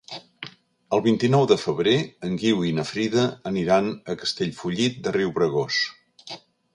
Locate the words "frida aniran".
2.93-3.91